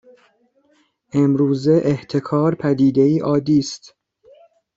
امروزه 1.13 1.75
احتکار 1.85 2.55
پدیده 2.55 3.01
ای 3.01 3.19
عادی 3.19 3.59
است 3.59 3.95